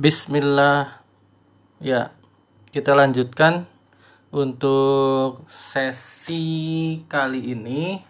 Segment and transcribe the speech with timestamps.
[0.00, 1.04] Bismillah.
[1.76, 2.16] Ya,
[2.72, 3.68] kita lanjutkan
[4.32, 8.00] untuk sesi kali ini.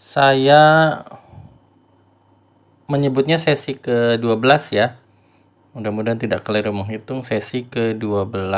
[0.00, 0.96] Saya
[2.88, 4.96] menyebutnya sesi ke-12 ya.
[5.76, 8.48] Mudah-mudahan tidak keliru menghitung sesi ke-12.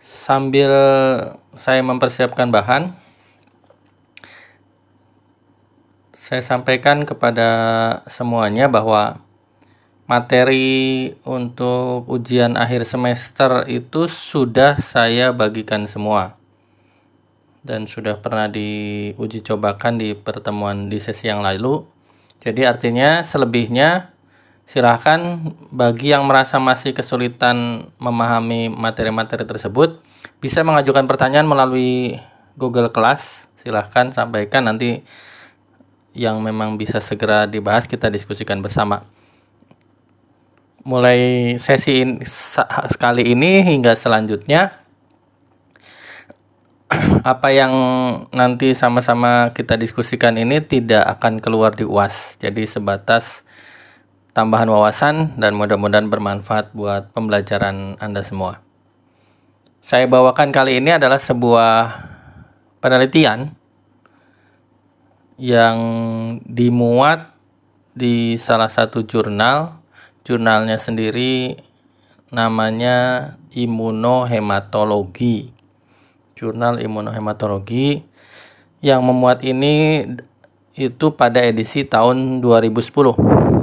[0.00, 0.72] Sambil
[1.52, 3.03] saya mempersiapkan bahan,
[6.24, 7.50] saya sampaikan kepada
[8.08, 9.20] semuanya bahwa
[10.08, 16.40] materi untuk ujian akhir semester itu sudah saya bagikan semua
[17.60, 21.84] dan sudah pernah diuji cobakan di pertemuan di sesi yang lalu.
[22.40, 24.16] Jadi artinya selebihnya
[24.64, 30.00] silahkan bagi yang merasa masih kesulitan memahami materi-materi tersebut
[30.40, 32.16] bisa mengajukan pertanyaan melalui
[32.56, 33.44] Google Class.
[33.60, 35.04] Silahkan sampaikan nanti
[36.14, 39.04] yang memang bisa segera dibahas kita diskusikan bersama.
[40.86, 42.22] Mulai sesi in,
[42.88, 44.78] sekali ini hingga selanjutnya
[47.34, 47.72] apa yang
[48.30, 52.38] nanti sama-sama kita diskusikan ini tidak akan keluar di UAS.
[52.38, 53.42] Jadi sebatas
[54.36, 58.62] tambahan wawasan dan mudah-mudahan bermanfaat buat pembelajaran Anda semua.
[59.84, 61.72] Saya bawakan kali ini adalah sebuah
[62.80, 63.52] penelitian
[65.38, 65.78] yang
[66.46, 67.34] dimuat
[67.94, 69.80] di salah satu jurnal.
[70.24, 71.60] Jurnalnya sendiri
[72.32, 75.54] namanya Imunohematologi.
[76.34, 78.02] Jurnal Imunohematologi
[78.82, 80.02] yang memuat ini
[80.74, 83.54] itu pada edisi tahun 2010.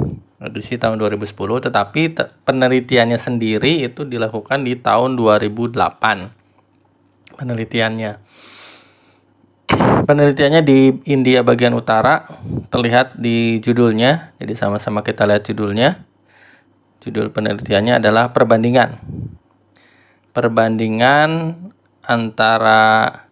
[0.42, 7.38] Edisi tahun 2010, tetapi penelitiannya sendiri itu dilakukan di tahun 2008.
[7.38, 8.18] Penelitiannya
[10.04, 12.26] penelitiannya di India bagian utara
[12.68, 14.34] terlihat di judulnya.
[14.38, 16.02] Jadi sama-sama kita lihat judulnya.
[17.02, 18.98] Judul penelitiannya adalah perbandingan.
[20.30, 21.58] Perbandingan
[22.02, 23.22] antara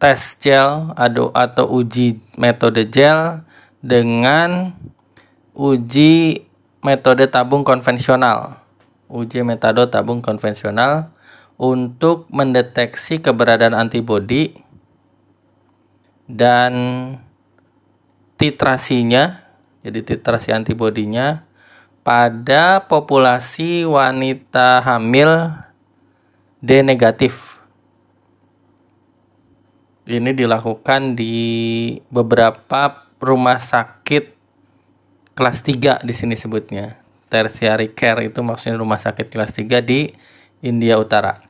[0.00, 3.44] tes gel atau uji metode gel
[3.84, 4.72] dengan
[5.52, 6.44] uji
[6.80, 8.60] metode tabung konvensional.
[9.10, 11.12] Uji metode tabung konvensional
[11.60, 14.56] untuk mendeteksi keberadaan antibodi
[16.24, 16.72] dan
[18.40, 19.44] titrasinya,
[19.84, 21.44] jadi titrasi antibodinya
[22.00, 25.52] pada populasi wanita hamil
[26.64, 27.60] D negatif.
[30.08, 31.36] Ini dilakukan di
[32.08, 34.32] beberapa rumah sakit
[35.36, 36.96] kelas 3 di sini sebutnya.
[37.28, 40.08] Tertiary care itu maksudnya rumah sakit kelas 3 di
[40.64, 41.49] India Utara.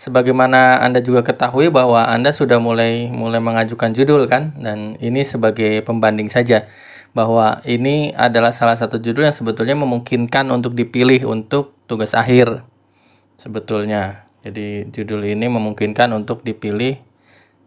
[0.00, 5.84] Sebagaimana Anda juga ketahui bahwa Anda sudah mulai mulai mengajukan judul kan dan ini sebagai
[5.84, 6.64] pembanding saja
[7.12, 12.64] bahwa ini adalah salah satu judul yang sebetulnya memungkinkan untuk dipilih untuk tugas akhir
[13.36, 14.24] sebetulnya.
[14.40, 16.96] Jadi judul ini memungkinkan untuk dipilih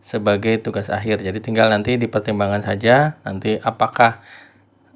[0.02, 1.22] sebagai tugas akhir.
[1.22, 4.26] Jadi tinggal nanti dipertimbangkan saja nanti apakah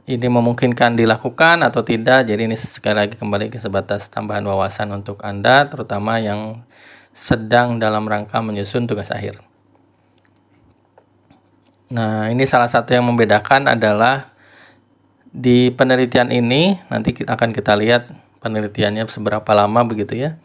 [0.10, 2.26] ini memungkinkan dilakukan atau tidak.
[2.26, 6.66] Jadi ini sekali lagi kembali ke sebatas tambahan wawasan untuk Anda terutama yang
[7.18, 9.42] sedang dalam rangka menyusun tugas akhir.
[11.90, 14.38] Nah, ini salah satu yang membedakan adalah
[15.34, 18.14] di penelitian ini nanti akan kita lihat
[18.46, 20.38] penelitiannya seberapa lama begitu ya.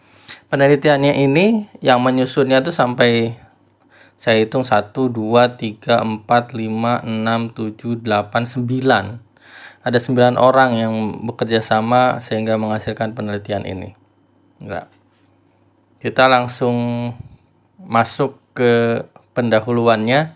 [0.49, 3.37] Penelitiannya ini yang menyusunnya itu sampai
[4.16, 9.21] saya hitung 1 2 3 4 5 6 7 8 9.
[9.83, 10.94] Ada 9 orang yang
[11.27, 13.93] bekerja sama sehingga menghasilkan penelitian ini.
[14.62, 15.01] Enggak
[16.02, 16.76] kita langsung
[17.78, 19.06] masuk ke
[19.38, 20.34] pendahuluannya.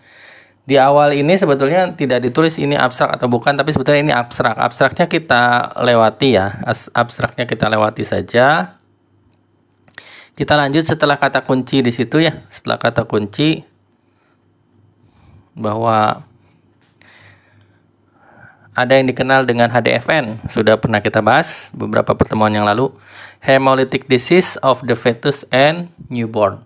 [0.67, 4.55] Di awal ini sebetulnya tidak ditulis ini abstrak atau bukan, tapi sebetulnya ini abstrak.
[4.55, 8.79] Abstraknya kita lewati ya, abstraknya kita lewati saja.
[10.35, 13.63] Kita lanjut setelah kata kunci di situ ya, setelah kata kunci
[15.55, 16.27] bahwa
[18.77, 22.93] ada yang dikenal dengan HDFN, sudah pernah kita bahas beberapa pertemuan yang lalu.
[23.41, 26.61] Hemolytic disease of the fetus and newborn.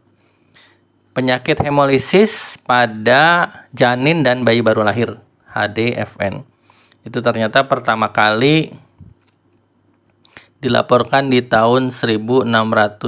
[1.15, 5.23] Penyakit hemolisis pada janin dan bayi baru lahir,
[5.55, 6.43] HDFN.
[7.07, 8.75] Itu ternyata pertama kali
[10.59, 13.07] dilaporkan di tahun 1609.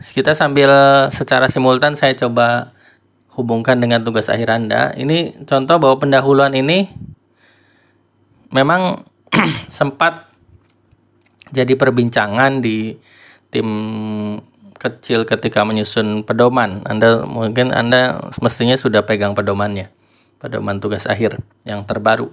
[0.00, 0.70] Kita sambil
[1.10, 2.78] secara simultan saya coba
[3.34, 4.94] hubungkan dengan tugas akhir Anda.
[4.94, 6.90] Ini contoh bahwa pendahuluan ini
[8.50, 9.06] memang
[9.70, 10.30] sempat
[11.50, 12.94] jadi perbincangan di
[13.50, 13.68] tim
[14.80, 16.82] kecil ketika menyusun pedoman.
[16.88, 19.92] Anda mungkin Anda mestinya sudah pegang pedomannya.
[20.40, 22.32] Pedoman tugas akhir yang terbaru.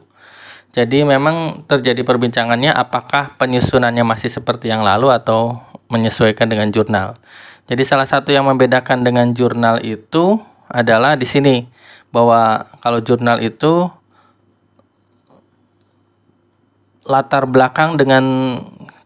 [0.72, 5.60] Jadi memang terjadi perbincangannya apakah penyusunannya masih seperti yang lalu atau
[5.92, 7.20] menyesuaikan dengan jurnal.
[7.68, 11.66] Jadi salah satu yang membedakan dengan jurnal itu adalah di sini
[12.12, 13.92] bahwa kalau jurnal itu
[17.08, 18.24] latar belakang dengan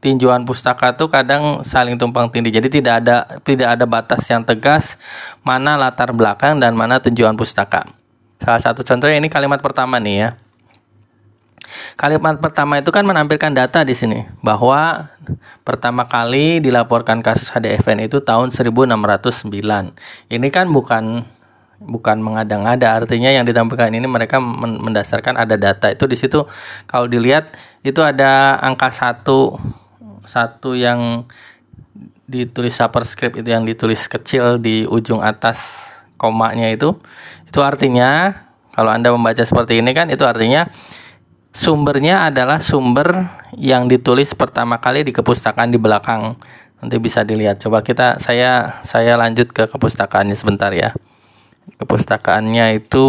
[0.01, 2.49] tinjauan pustaka itu kadang saling tumpang tindih.
[2.49, 4.97] Jadi tidak ada tidak ada batas yang tegas
[5.45, 7.85] mana latar belakang dan mana tinjauan pustaka.
[8.41, 10.29] Salah satu contohnya ini kalimat pertama nih ya.
[11.95, 15.07] Kalimat pertama itu kan menampilkan data di sini bahwa
[15.61, 19.47] pertama kali dilaporkan kasus HDFN itu tahun 1609.
[20.27, 21.23] Ini kan bukan
[21.81, 23.01] bukan mengada-ngada.
[23.01, 25.89] Artinya yang ditampilkan ini mereka mendasarkan ada data.
[25.89, 26.45] Itu di situ
[26.85, 29.57] kalau dilihat itu ada angka satu
[30.21, 31.25] satu yang
[32.29, 35.59] ditulis superscript itu yang ditulis kecil di ujung atas
[36.15, 36.95] komanya itu.
[37.49, 38.31] Itu artinya
[38.71, 40.69] kalau anda membaca seperti ini kan itu artinya
[41.51, 46.39] sumbernya adalah sumber yang ditulis pertama kali di kepustakaan di belakang.
[46.81, 47.61] Nanti bisa dilihat.
[47.61, 50.95] Coba kita saya saya lanjut ke kepustakaannya sebentar ya
[51.81, 53.07] kepustakaannya itu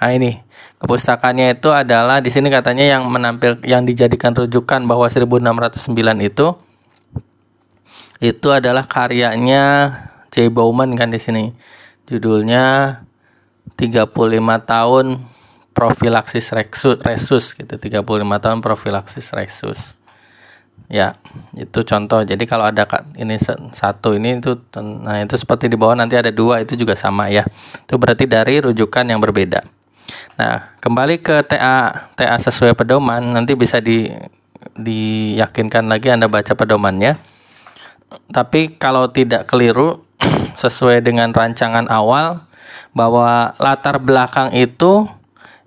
[0.00, 0.40] nah ini.
[0.80, 5.92] Kepustakaannya itu adalah di sini katanya yang menampil yang dijadikan rujukan bahwa 1609
[6.24, 6.56] itu
[8.20, 9.92] itu adalah karyanya
[10.32, 10.48] J.
[10.48, 11.52] Bauman kan di sini.
[12.08, 12.96] Judulnya
[13.76, 14.08] 35
[14.64, 15.06] tahun
[15.76, 18.00] profilaksis resus, resus gitu 35
[18.40, 19.99] tahun profilaksis resus
[20.88, 21.18] ya
[21.58, 22.24] itu contoh.
[22.24, 22.86] Jadi kalau ada
[23.18, 23.36] ini
[23.74, 24.56] satu ini itu
[25.04, 27.44] nah itu seperti di bawah nanti ada dua itu juga sama ya.
[27.84, 29.66] Itu berarti dari rujukan yang berbeda.
[30.40, 34.08] Nah kembali ke TA TA sesuai pedoman nanti bisa di
[34.78, 37.20] diyakinkan lagi anda baca pedomannya.
[38.30, 40.02] Tapi kalau tidak keliru
[40.62, 42.46] sesuai dengan rancangan awal
[42.90, 45.06] bahwa latar belakang itu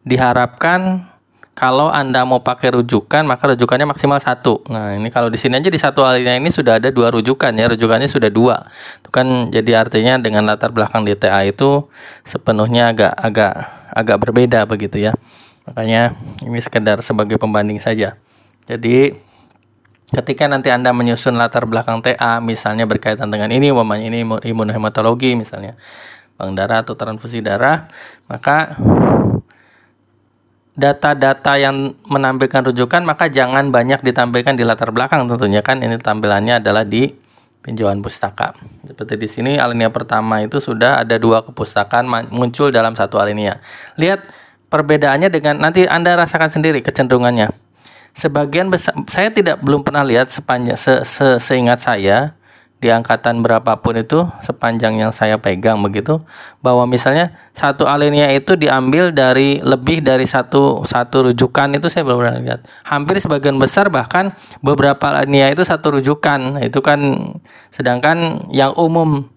[0.03, 1.12] diharapkan
[1.53, 4.65] kalau Anda mau pakai rujukan, maka rujukannya maksimal satu.
[4.73, 7.69] Nah, ini kalau di sini aja di satu alinea ini sudah ada dua rujukan ya,
[7.69, 8.65] rujukannya sudah dua.
[9.01, 11.85] Itu kan jadi artinya dengan latar belakang DTA itu
[12.25, 13.53] sepenuhnya agak agak
[13.93, 15.13] agak berbeda begitu ya.
[15.69, 18.17] Makanya ini sekedar sebagai pembanding saja.
[18.65, 19.13] Jadi
[20.09, 25.77] ketika nanti Anda menyusun latar belakang TA misalnya berkaitan dengan ini umpamanya ini imunohematologi misalnya
[26.33, 27.87] bank darah atau transfusi darah,
[28.25, 28.75] maka
[30.73, 36.57] data-data yang menampilkan rujukan maka jangan banyak ditampilkan di latar belakang tentunya kan ini tampilannya
[36.57, 37.13] adalah di
[37.63, 38.57] pinjauan pustaka.
[38.83, 43.63] Seperti di sini alinea pertama itu sudah ada dua kepustakaan muncul dalam satu alinea.
[43.95, 44.27] Lihat
[44.67, 47.53] perbedaannya dengan nanti Anda rasakan sendiri kecenderungannya.
[48.13, 52.37] Sebagian besar saya tidak belum pernah lihat sepanjang se, se, seingat saya
[52.83, 56.19] di angkatan berapapun itu sepanjang yang saya pegang begitu
[56.59, 62.19] bahwa misalnya satu alinea itu diambil dari lebih dari satu satu rujukan itu saya belum
[62.19, 62.61] pernah lihat.
[62.85, 66.61] Hampir sebagian besar bahkan beberapa alinea itu satu rujukan.
[66.61, 66.99] Itu kan
[67.73, 69.32] sedangkan yang umum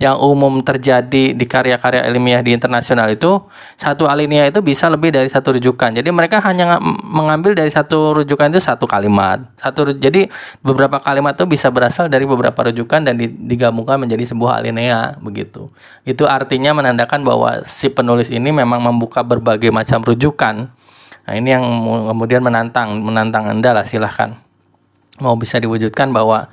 [0.00, 3.44] yang umum terjadi di karya-karya ilmiah di internasional itu
[3.76, 5.92] satu alinea itu bisa lebih dari satu rujukan.
[5.92, 9.44] Jadi mereka hanya mengambil dari satu rujukan itu satu kalimat.
[9.60, 10.32] Satu jadi
[10.64, 15.68] beberapa kalimat itu bisa berasal dari beberapa rujukan dan digabungkan menjadi sebuah alinea begitu.
[16.08, 20.72] Itu artinya menandakan bahwa si penulis ini memang membuka berbagai macam rujukan.
[21.28, 21.64] Nah, ini yang
[22.08, 24.32] kemudian menantang menantang Anda lah silahkan.
[25.20, 26.48] Mau bisa diwujudkan bahwa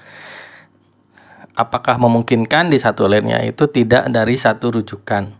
[1.58, 5.34] apakah memungkinkan di satu alinea itu tidak dari satu rujukan.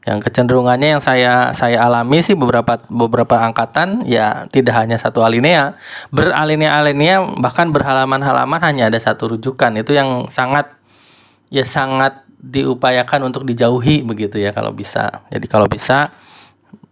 [0.00, 5.76] Yang kecenderungannya yang saya saya alami sih beberapa beberapa angkatan ya tidak hanya satu alinea,
[6.08, 9.76] beralinea-alinea bahkan berhalaman-halaman hanya ada satu rujukan.
[9.76, 10.72] Itu yang sangat
[11.52, 15.28] ya sangat diupayakan untuk dijauhi begitu ya kalau bisa.
[15.28, 16.16] Jadi kalau bisa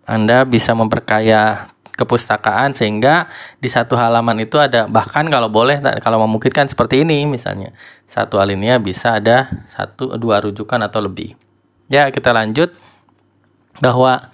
[0.05, 3.27] Anda bisa memperkaya kepustakaan sehingga
[3.59, 7.75] di satu halaman itu ada bahkan kalau boleh kalau memungkinkan seperti ini misalnya.
[8.07, 11.35] Satu alinea bisa ada satu dua rujukan atau lebih.
[11.91, 12.71] Ya kita lanjut.
[13.83, 14.31] Bahwa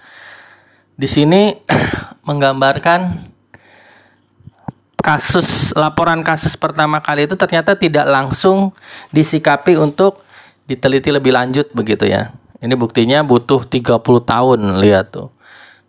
[0.93, 1.57] di sini
[2.29, 3.33] menggambarkan
[5.01, 8.73] kasus laporan kasus pertama kali itu ternyata tidak langsung
[9.13, 10.25] disikapi untuk
[10.65, 12.33] diteliti lebih lanjut begitu ya.
[12.57, 15.34] Ini buktinya butuh 30 tahun lihat tuh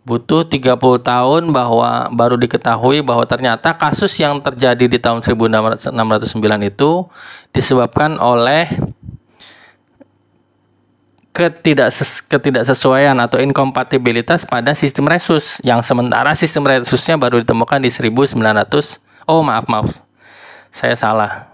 [0.07, 5.91] butuh 30 tahun bahwa baru diketahui bahwa ternyata kasus yang terjadi di tahun 1609
[6.63, 6.91] itu
[7.51, 8.71] disebabkan oleh
[11.35, 18.39] ketidakses ketidaksesuaian atau inkompatibilitas pada sistem resus yang sementara sistem resusnya baru ditemukan di 1900
[19.27, 20.07] oh maaf maaf
[20.77, 21.49] saya salah.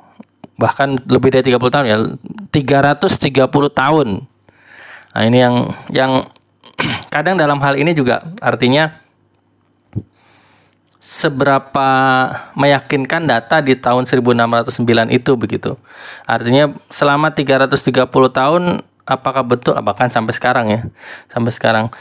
[0.59, 1.97] Bahkan lebih dari 30 tahun ya
[2.51, 4.07] 330 tahun.
[5.13, 5.55] Nah ini yang
[5.89, 6.11] yang
[7.13, 9.03] kadang dalam hal ini juga artinya
[11.03, 11.89] seberapa
[12.55, 15.75] meyakinkan data di tahun 1609 itu begitu.
[16.23, 18.63] Artinya selama 330 tahun
[19.03, 20.81] apakah betul apakah sampai sekarang ya.
[21.27, 21.91] Sampai sekarang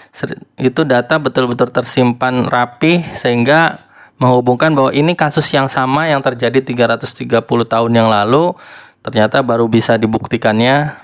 [0.54, 3.82] itu data betul-betul tersimpan rapi sehingga
[4.22, 8.54] menghubungkan bahwa ini kasus yang sama yang terjadi 330 tahun yang lalu
[9.02, 10.94] ternyata baru bisa dibuktikannya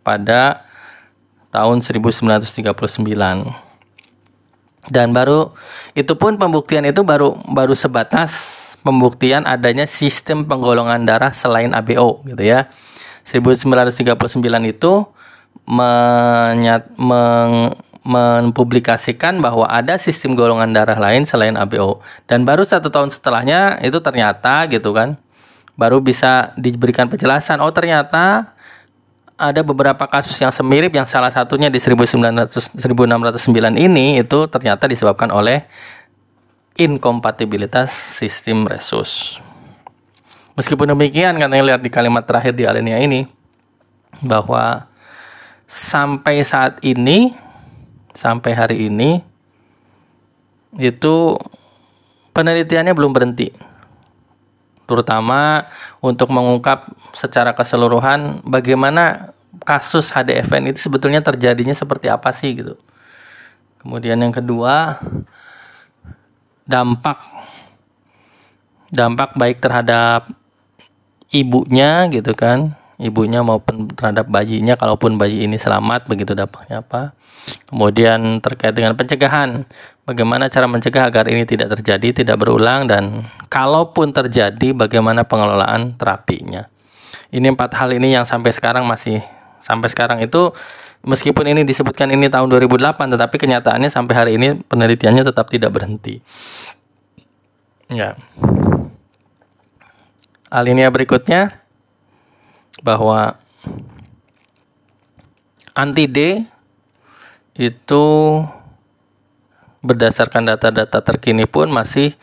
[0.00, 0.71] pada
[1.52, 2.72] tahun 1939
[4.90, 5.54] dan baru
[5.94, 12.42] itu pun pembuktian itu baru baru sebatas pembuktian adanya sistem penggolongan darah selain ABO gitu
[12.42, 12.66] ya.
[13.22, 14.18] 1939
[14.66, 14.92] itu
[15.62, 23.14] menyat, meng, mempublikasikan bahwa ada sistem golongan darah lain selain ABO dan baru satu tahun
[23.14, 25.14] setelahnya itu ternyata gitu kan
[25.78, 28.58] baru bisa diberikan penjelasan oh ternyata
[29.42, 35.34] ada beberapa kasus yang semirip yang salah satunya di 1900 1609 ini itu ternyata disebabkan
[35.34, 35.66] oleh
[36.78, 39.42] inkompatibilitas sistem resus.
[40.54, 43.26] Meskipun demikian karena lihat di kalimat terakhir di alinea ini
[44.22, 44.86] bahwa
[45.66, 47.34] sampai saat ini
[48.14, 49.18] sampai hari ini
[50.78, 51.34] itu
[52.30, 53.71] penelitiannya belum berhenti
[54.88, 55.70] terutama
[56.02, 62.74] untuk mengungkap secara keseluruhan bagaimana kasus HDFN itu sebetulnya terjadinya seperti apa sih gitu.
[63.78, 64.98] Kemudian yang kedua
[66.66, 67.18] dampak
[68.92, 70.30] dampak baik terhadap
[71.32, 77.16] ibunya gitu kan ibunya maupun terhadap bayinya kalaupun bayi ini selamat begitu dampaknya apa.
[77.66, 79.66] Kemudian terkait dengan pencegahan
[80.06, 86.68] bagaimana cara mencegah agar ini tidak terjadi tidak berulang dan kalaupun terjadi bagaimana pengelolaan terapinya.
[87.32, 89.24] Ini empat hal ini yang sampai sekarang masih
[89.62, 90.52] sampai sekarang itu
[91.06, 96.18] meskipun ini disebutkan ini tahun 2008 tetapi kenyataannya sampai hari ini penelitiannya tetap tidak berhenti.
[97.90, 98.18] Ya.
[100.52, 101.61] Alinea berikutnya
[102.82, 103.38] bahwa
[105.72, 106.44] anti D
[107.56, 108.04] itu
[109.82, 112.14] berdasarkan data-data terkini pun masih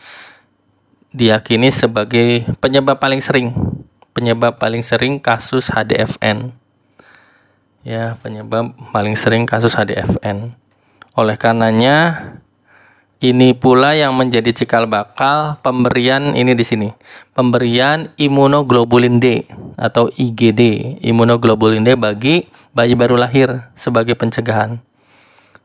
[1.10, 3.52] diyakini sebagai penyebab paling sering.
[4.14, 6.60] Penyebab paling sering kasus HDFN
[7.80, 10.52] ya penyebab paling sering kasus HDFN
[11.16, 12.28] oleh karenanya
[13.20, 16.88] ini pula yang menjadi cikal bakal pemberian ini di sini.
[17.36, 19.44] Pemberian imunoglobulin D
[19.76, 24.80] atau IgD, imunoglobulin D bagi bayi baru lahir sebagai pencegahan.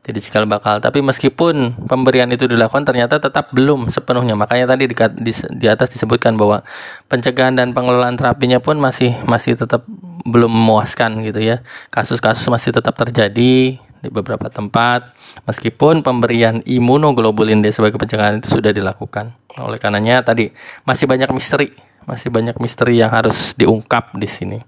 [0.06, 0.78] Jadi cikal bakal.
[0.78, 4.38] Tapi meskipun pemberian itu dilakukan ternyata tetap belum sepenuhnya.
[4.38, 6.62] Makanya tadi di, di, di atas disebutkan bahwa
[7.10, 9.82] pencegahan dan pengelolaan terapinya pun masih masih tetap
[10.22, 11.66] belum memuaskan gitu ya.
[11.90, 18.70] Kasus-kasus masih tetap terjadi di beberapa tempat meskipun pemberian imunoglobulin D sebagai pencegahan itu sudah
[18.70, 19.34] dilakukan.
[19.58, 20.54] Oleh karenanya tadi
[20.86, 21.74] masih banyak misteri,
[22.06, 24.58] masih banyak misteri yang harus diungkap di sini.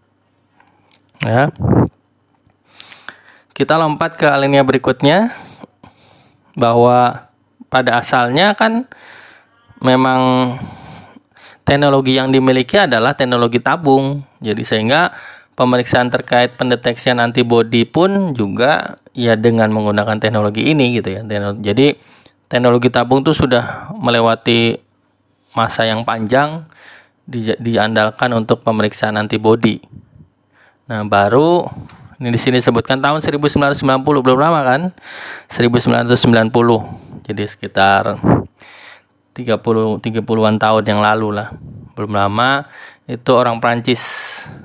[1.23, 1.55] Ya.
[3.55, 5.35] Kita lompat ke alinea berikutnya
[6.59, 7.31] bahwa
[7.71, 8.87] pada asalnya kan
[9.79, 10.55] memang
[11.67, 14.23] teknologi yang dimiliki adalah teknologi tabung.
[14.39, 15.11] Jadi sehingga
[15.59, 21.27] pemeriksaan terkait pendeteksian antibodi pun juga ya dengan menggunakan teknologi ini gitu ya.
[21.59, 21.99] Jadi
[22.47, 24.79] teknologi tabung itu sudah melewati
[25.59, 26.63] masa yang panjang
[27.27, 29.83] di, diandalkan untuk pemeriksaan antibodi.
[30.87, 31.67] Nah, baru
[32.23, 34.83] ini di sini sebutkan tahun 1990 belum lama kan?
[35.51, 36.55] 1990.
[37.27, 38.15] Jadi sekitar
[39.35, 41.51] 30 30-an tahun yang lalu lah.
[41.99, 42.63] Belum lama
[43.09, 44.05] itu orang Prancis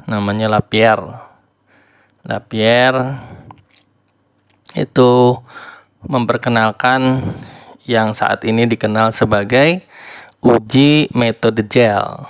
[0.03, 1.15] namanya Lapierre.
[2.27, 3.23] Lapierre
[4.75, 5.39] itu
[6.03, 7.31] memperkenalkan
[7.87, 9.87] yang saat ini dikenal sebagai
[10.43, 12.27] uji metode gel.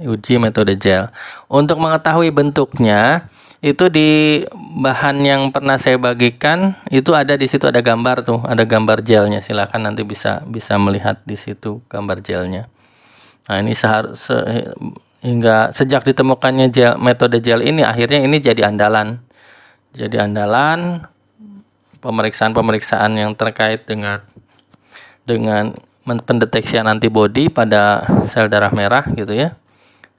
[0.00, 1.12] Uji metode gel.
[1.52, 3.28] Untuk mengetahui bentuknya,
[3.60, 4.40] itu di
[4.80, 9.44] bahan yang pernah saya bagikan itu ada di situ ada gambar tuh ada gambar gelnya
[9.44, 12.72] silahkan nanti bisa bisa melihat di situ gambar gelnya
[13.44, 14.36] nah ini seharus se,
[15.20, 19.20] hingga sejak ditemukannya gel metode gel ini akhirnya ini jadi andalan.
[19.90, 21.04] Jadi andalan
[22.00, 24.24] pemeriksaan-pemeriksaan yang terkait dengan
[25.28, 29.54] dengan pendeteksian antibodi pada sel darah merah gitu ya.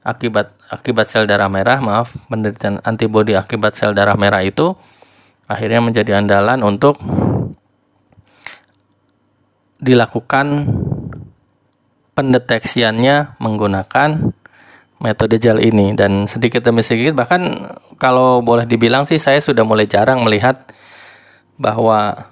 [0.02, 4.74] Akibat akibat sel darah merah, maaf, penelitian antibodi akibat sel darah merah itu
[5.46, 7.02] akhirnya menjadi andalan untuk
[9.82, 10.70] dilakukan
[12.14, 14.10] pendeteksiannya menggunakan
[15.02, 19.90] metode gel ini dan sedikit demi sedikit bahkan kalau boleh dibilang sih saya sudah mulai
[19.90, 20.70] jarang melihat
[21.58, 22.30] bahwa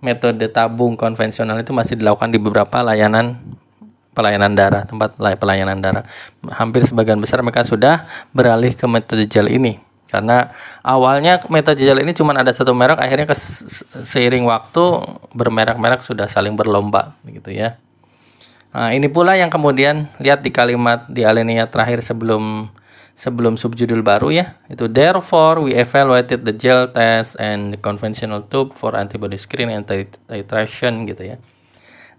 [0.00, 3.40] metode tabung konvensional itu masih dilakukan di beberapa layanan
[4.16, 6.04] pelayanan darah, tempat pelayanan darah.
[6.56, 9.76] Hampir sebagian besar mereka sudah beralih ke metode gel ini.
[10.08, 10.48] Karena
[10.80, 13.28] awalnya metode gel ini cuma ada satu merek, akhirnya
[14.08, 14.82] seiring waktu
[15.36, 17.76] bermerek-merek sudah saling berlomba, gitu ya.
[18.76, 22.68] Nah, ini pula yang kemudian lihat di kalimat di alinea terakhir sebelum
[23.16, 24.60] sebelum subjudul baru ya.
[24.68, 29.88] Itu therefore we evaluated the gel test and the conventional tube for antibody screen and
[30.28, 31.36] titration gitu ya.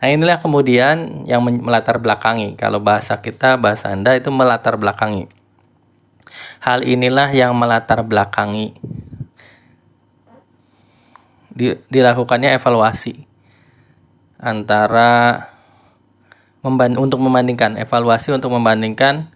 [0.02, 2.58] Nah inilah kemudian yang melatar belakangi.
[2.58, 5.30] Kalau bahasa kita, bahasa Anda itu melatar belakangi.
[6.66, 8.74] Hal inilah yang melatar belakangi
[11.90, 13.26] dilakukannya evaluasi
[14.38, 15.42] antara
[16.66, 19.32] untuk membandingkan evaluasi untuk membandingkan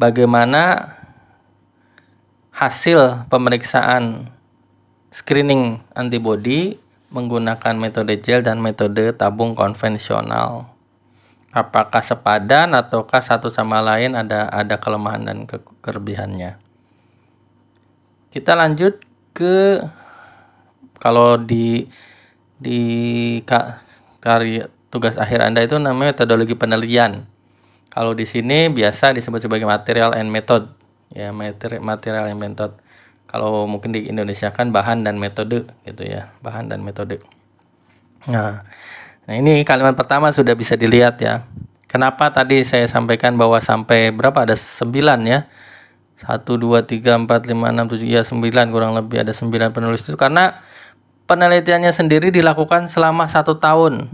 [0.00, 0.94] bagaimana
[2.52, 4.32] hasil pemeriksaan
[5.12, 6.80] screening antibody
[7.12, 10.72] menggunakan metode gel dan metode tabung konvensional.
[11.52, 16.56] Apakah sepadan ataukah satu sama lain ada ada kelemahan dan ke kelebihannya?
[18.32, 18.96] Kita lanjut
[19.36, 19.84] ke
[20.96, 21.84] kalau di
[22.56, 22.80] di
[24.22, 27.24] karya tugas akhir Anda itu namanya metodologi penelitian.
[27.88, 30.68] Kalau di sini biasa disebut sebagai material and method.
[31.12, 32.76] Ya, materi material and method.
[33.32, 37.24] Kalau mungkin di Indonesia kan bahan dan metode gitu ya bahan dan metode.
[38.28, 38.60] Nah
[39.24, 41.48] nah ini kalimat pertama sudah bisa dilihat ya.
[41.88, 44.44] Kenapa tadi saya sampaikan bahwa sampai berapa?
[44.44, 45.48] Ada 9 ya.
[46.20, 50.16] 1, 2, 3, 4, 5, 6, 7, ya 9 kurang lebih ada 9 penulis itu.
[50.16, 50.60] Karena
[51.24, 54.12] penelitiannya sendiri dilakukan selama satu tahun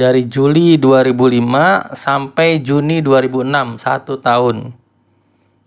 [0.00, 4.72] dari Juli 2005 sampai Juni 2006 satu tahun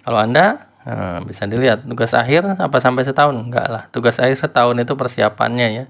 [0.02, 3.40] kalau Anda Nah, bisa dilihat tugas akhir apa sampai setahun?
[3.40, 3.84] Enggak lah.
[3.88, 5.86] Tugas akhir setahun itu persiapannya ya.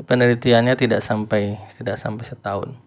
[0.00, 2.78] Penelitiannya tidak sampai tidak sampai setahun.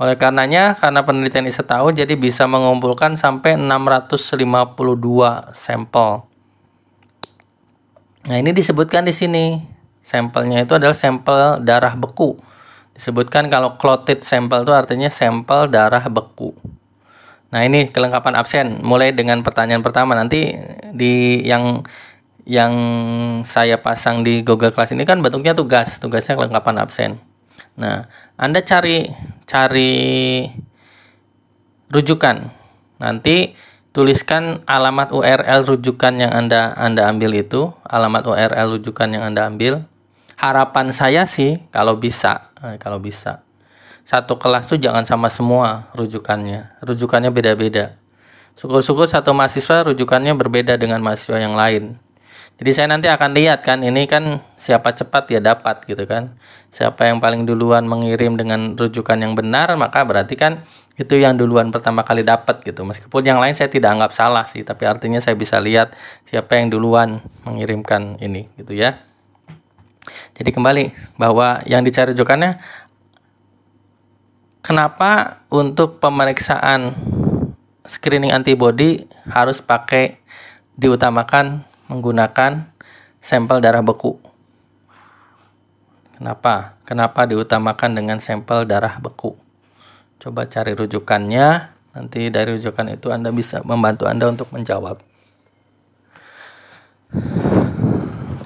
[0.00, 6.24] Oleh karenanya, karena penelitian ini setahun, jadi bisa mengumpulkan sampai 652 sampel.
[8.24, 9.60] Nah, ini disebutkan di sini.
[10.00, 12.40] Sampelnya itu adalah sampel darah beku.
[13.00, 16.52] Disebutkan kalau clotted sampel itu artinya sampel darah beku.
[17.48, 20.52] Nah, ini kelengkapan absen mulai dengan pertanyaan pertama nanti
[20.92, 21.80] di yang
[22.44, 22.74] yang
[23.48, 27.10] saya pasang di Google Class ini kan bentuknya tugas, tugasnya kelengkapan absen.
[27.80, 28.04] Nah,
[28.36, 29.08] Anda cari
[29.48, 29.92] cari
[31.88, 32.52] rujukan.
[33.00, 33.56] Nanti
[33.96, 39.88] tuliskan alamat URL rujukan yang Anda Anda ambil itu, alamat URL rujukan yang Anda ambil.
[40.40, 43.44] Harapan saya sih kalau bisa, eh, kalau bisa
[44.10, 46.82] satu kelas tuh jangan sama semua rujukannya.
[46.82, 47.94] Rujukannya beda-beda.
[48.58, 51.94] Syukur-syukur satu mahasiswa rujukannya berbeda dengan mahasiswa yang lain.
[52.58, 56.36] Jadi saya nanti akan lihat kan ini kan siapa cepat ya dapat gitu kan.
[56.74, 60.66] Siapa yang paling duluan mengirim dengan rujukan yang benar maka berarti kan
[60.98, 62.82] itu yang duluan pertama kali dapat gitu.
[62.84, 65.94] Meskipun yang lain saya tidak anggap salah sih, tapi artinya saya bisa lihat
[66.28, 69.09] siapa yang duluan mengirimkan ini gitu ya.
[70.36, 70.84] Jadi kembali
[71.20, 72.56] bahwa yang dicari rujukannya
[74.64, 76.96] kenapa untuk pemeriksaan
[77.84, 80.20] screening antibody harus pakai
[80.80, 82.70] diutamakan menggunakan
[83.20, 84.16] sampel darah beku?
[86.16, 86.76] Kenapa?
[86.84, 89.36] Kenapa diutamakan dengan sampel darah beku?
[90.20, 91.72] Coba cari rujukannya.
[91.90, 95.00] Nanti dari rujukan itu Anda bisa membantu Anda untuk menjawab.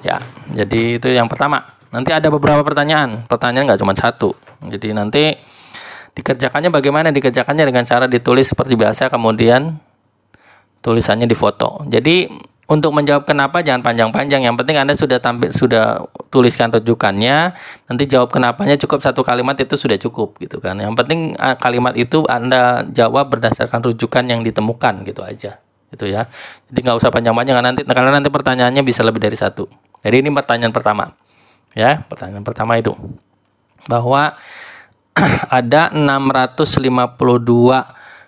[0.01, 0.23] Ya,
[0.55, 1.75] jadi itu yang pertama.
[1.91, 3.27] Nanti ada beberapa pertanyaan.
[3.27, 4.35] Pertanyaan nggak cuma satu.
[4.63, 5.35] Jadi nanti
[6.15, 7.11] Dikerjakannya bagaimana?
[7.11, 9.75] Dikerjakannya dengan cara ditulis seperti biasa, kemudian
[10.79, 11.83] tulisannya difoto.
[11.91, 12.31] Jadi
[12.71, 14.47] untuk menjawab kenapa jangan panjang-panjang.
[14.47, 17.51] Yang penting Anda sudah tampil sudah tuliskan rujukannya,
[17.91, 20.79] nanti jawab kenapanya cukup satu kalimat itu sudah cukup gitu kan.
[20.79, 25.59] Yang penting kalimat itu Anda jawab berdasarkan rujukan yang ditemukan gitu aja.
[25.91, 26.31] Gitu ya.
[26.71, 29.67] Jadi nggak usah panjang-panjang nanti karena nanti pertanyaannya bisa lebih dari satu.
[30.05, 31.17] Jadi ini pertanyaan pertama.
[31.73, 32.93] Ya, pertanyaan pertama itu.
[33.89, 34.37] Bahwa
[35.49, 36.61] ada 652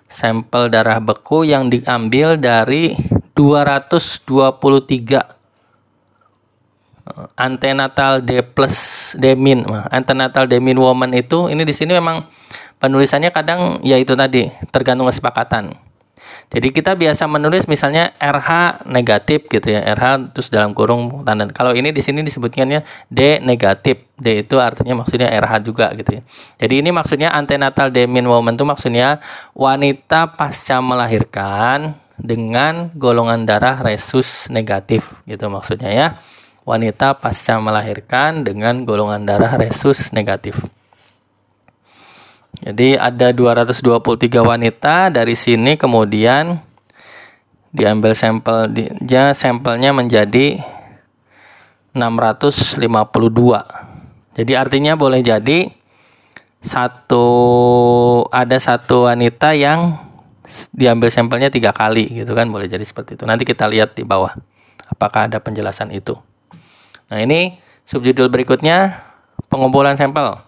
[0.09, 2.97] sampel darah beku yang diambil dari
[3.37, 5.25] 223 eh,
[7.37, 9.61] antenatal D plus D min.
[9.93, 12.25] Antenatal D min woman itu ini di sini memang
[12.81, 15.77] penulisannya kadang yaitu tadi tergantung kesepakatan
[16.47, 19.83] Jadi kita biasa menulis misalnya RH negatif gitu ya.
[19.83, 21.43] RH terus dalam kurung tanda.
[21.51, 24.07] Kalau ini di sini disebutkannya D negatif.
[24.15, 26.21] D itu artinya maksudnya RH juga gitu ya.
[26.55, 29.19] Jadi ini maksudnya antenatal demin woman itu maksudnya
[29.51, 36.07] wanita pasca melahirkan dengan golongan darah resus negatif gitu maksudnya ya.
[36.63, 40.63] Wanita pasca melahirkan dengan golongan darah resus negatif.
[42.67, 46.59] Jadi ada 223 wanita dari sini kemudian
[47.71, 48.67] diambil sampel
[48.99, 50.59] dia sampelnya menjadi
[51.95, 52.83] 652.
[54.35, 55.71] Jadi artinya boleh jadi
[56.59, 57.25] satu
[58.27, 60.03] ada satu wanita yang
[60.75, 63.23] diambil sampelnya tiga kali gitu kan boleh jadi seperti itu.
[63.23, 64.35] Nanti kita lihat di bawah
[64.91, 66.19] apakah ada penjelasan itu.
[67.07, 67.55] Nah ini
[67.87, 69.07] subjudul berikutnya
[69.47, 70.46] pengumpulan sampel.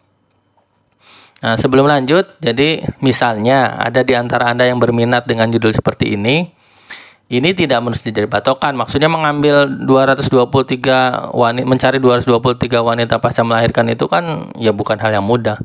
[1.39, 6.52] Nah, sebelum lanjut, jadi misalnya ada di antara Anda yang berminat dengan judul seperti ini,
[7.30, 8.73] ini tidak mesti jadi patokan.
[8.73, 15.23] Maksudnya mengambil 223 wanita mencari 223 wanita pasca melahirkan itu kan ya bukan hal yang
[15.23, 15.62] mudah.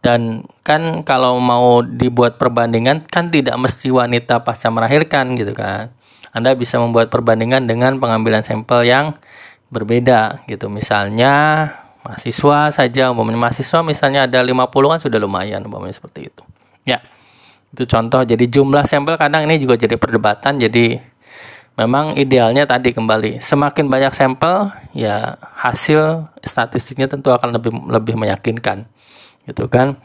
[0.00, 5.92] Dan kan kalau mau dibuat perbandingan kan tidak mesti wanita pasca melahirkan gitu kan.
[6.32, 9.20] Anda bisa membuat perbandingan dengan pengambilan sampel yang
[9.68, 10.72] berbeda gitu.
[10.72, 11.68] Misalnya
[12.02, 16.42] mahasiswa saja umpamanya mahasiswa misalnya ada 50 kan sudah lumayan umpamanya seperti itu.
[16.82, 17.02] Ya
[17.72, 18.20] itu contoh.
[18.22, 20.60] Jadi jumlah sampel kadang ini juga jadi perdebatan.
[20.60, 21.00] Jadi
[21.80, 28.84] memang idealnya tadi kembali semakin banyak sampel ya hasil statistiknya tentu akan lebih lebih meyakinkan.
[29.48, 29.96] Gitu kan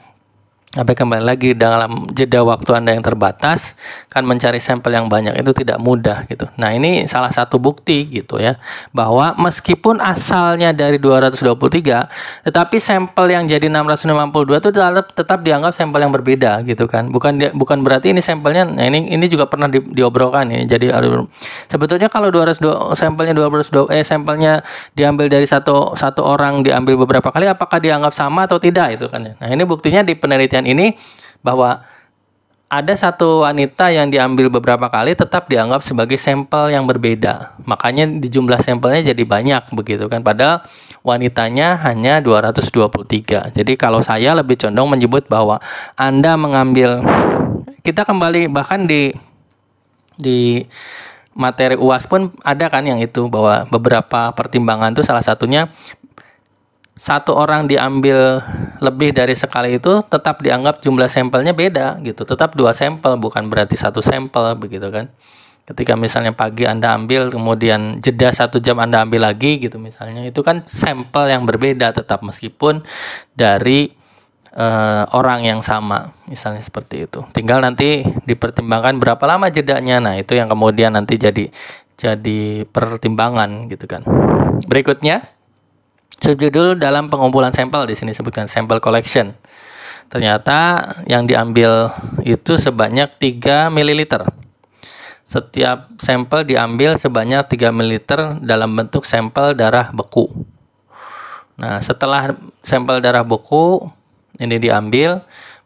[0.67, 3.73] tapi kembali lagi dalam jeda waktu Anda yang terbatas
[4.13, 6.43] kan mencari sampel yang banyak itu tidak mudah gitu.
[6.59, 8.61] Nah, ini salah satu bukti gitu ya
[8.93, 16.03] bahwa meskipun asalnya dari 223 tetapi sampel yang jadi 652 itu tetap, tetap dianggap sampel
[16.03, 17.09] yang berbeda gitu kan.
[17.09, 20.77] Bukan bukan berarti ini sampelnya nah ini ini juga pernah di, diobrolkan ya.
[20.77, 20.91] Jadi
[21.71, 22.59] sebetulnya kalau 200
[22.93, 24.61] sampelnya 200 eh sampelnya
[24.93, 29.25] diambil dari satu satu orang diambil beberapa kali apakah dianggap sama atau tidak itu kan
[29.25, 29.33] ya.
[29.39, 30.97] Nah, ini buktinya di penelitian penelitian ini
[31.45, 31.85] bahwa
[32.67, 37.55] ada satu wanita yang diambil beberapa kali tetap dianggap sebagai sampel yang berbeda.
[37.63, 40.19] Makanya di jumlah sampelnya jadi banyak begitu kan.
[40.19, 40.67] Padahal
[40.99, 43.55] wanitanya hanya 223.
[43.55, 45.63] Jadi kalau saya lebih condong menyebut bahwa
[45.95, 47.07] Anda mengambil
[47.87, 49.15] kita kembali bahkan di
[50.19, 50.67] di
[51.31, 55.71] materi UAS pun ada kan yang itu bahwa beberapa pertimbangan itu salah satunya
[56.97, 58.41] satu orang diambil
[58.81, 62.25] lebih dari sekali itu tetap dianggap jumlah sampelnya beda gitu.
[62.25, 65.13] Tetap dua sampel bukan berarti satu sampel begitu kan.
[65.67, 70.39] Ketika misalnya pagi anda ambil kemudian jeda satu jam anda ambil lagi gitu misalnya itu
[70.39, 72.87] kan sampel yang berbeda tetap meskipun
[73.35, 73.91] dari
[74.55, 77.19] uh, orang yang sama misalnya seperti itu.
[77.35, 80.01] Tinggal nanti dipertimbangkan berapa lama jedanya.
[80.01, 81.51] Nah itu yang kemudian nanti jadi
[81.99, 84.07] jadi pertimbangan gitu kan.
[84.65, 85.36] Berikutnya
[86.17, 89.37] Subjudul dalam pengumpulan sampel di sini sebutkan sampel collection.
[90.09, 91.93] Ternyata yang diambil
[92.25, 94.25] itu sebanyak 3 ml.
[95.27, 97.93] Setiap sampel diambil sebanyak 3 ml
[98.41, 100.31] dalam bentuk sampel darah beku.
[101.59, 103.91] Nah, setelah sampel darah beku
[104.39, 105.21] ini diambil,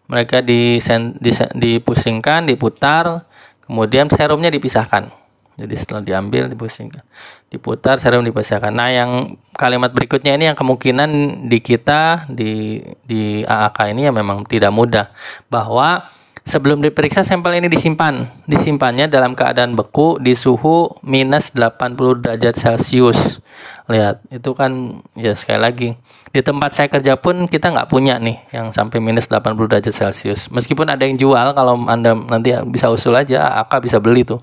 [0.10, 3.30] mereka dipusingkan, diputar,
[3.64, 5.21] kemudian serumnya dipisahkan.
[5.60, 7.04] Jadi setelah diambil dipusingkan,
[7.52, 8.72] diputar serum dipasangkan.
[8.72, 9.12] Nah, yang
[9.54, 11.10] kalimat berikutnya ini yang kemungkinan
[11.52, 15.12] di kita di di AAK ini ya memang tidak mudah
[15.52, 16.08] bahwa
[16.48, 18.32] sebelum diperiksa sampel ini disimpan.
[18.50, 23.44] Disimpannya dalam keadaan beku di suhu minus 80 derajat Celcius.
[23.92, 25.90] Lihat, itu kan ya sekali lagi
[26.32, 30.48] di tempat saya kerja pun kita nggak punya nih yang sampai minus 80 derajat Celcius.
[30.48, 34.40] Meskipun ada yang jual kalau Anda nanti bisa usul aja AAK bisa beli tuh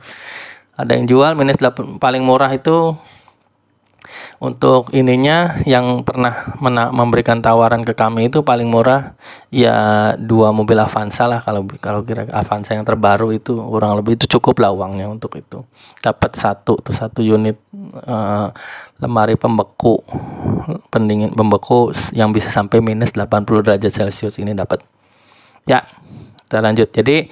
[0.78, 2.94] ada yang jual minus 8 paling murah itu
[4.38, 9.18] untuk ininya yang pernah mena memberikan tawaran ke kami itu paling murah
[9.50, 14.38] ya dua mobil Avanza lah kalau kalau kira Avanza yang terbaru itu kurang lebih itu
[14.38, 15.66] cukup lah uangnya untuk itu.
[15.98, 17.58] Dapat satu tuh satu unit
[18.06, 18.54] uh,
[19.02, 20.06] lemari pembeku
[20.94, 24.86] pendingin pembeku yang bisa sampai minus 80 derajat celcius ini dapat.
[25.66, 25.82] Ya
[26.46, 26.94] kita lanjut.
[26.94, 27.26] Jadi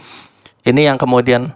[0.67, 1.55] ini yang kemudian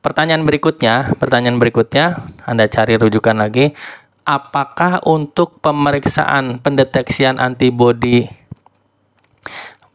[0.00, 3.76] Pertanyaan berikutnya, pertanyaan berikutnya Anda cari rujukan lagi.
[4.24, 8.28] Apakah untuk pemeriksaan pendeteksian antibodi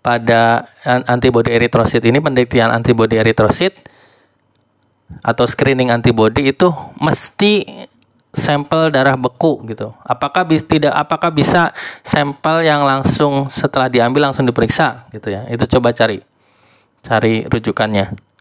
[0.06, 3.74] pada antibodi eritrosit ini pendeteksian antibodi eritrosit
[5.26, 6.70] atau screening antibodi itu
[7.02, 7.66] mesti
[8.36, 9.96] sampel darah beku gitu.
[10.06, 11.74] Apakah bisa tidak apakah bisa
[12.06, 15.48] sampel yang langsung setelah diambil langsung diperiksa gitu ya.
[15.50, 16.22] Itu coba cari
[17.02, 18.35] cari rujukannya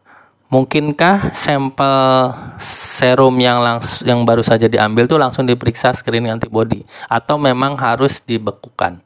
[0.55, 2.31] mungkinkah sampel
[2.63, 8.23] serum yang langsung yang baru saja diambil tuh langsung diperiksa screening antibody atau memang harus
[8.23, 9.03] dibekukan?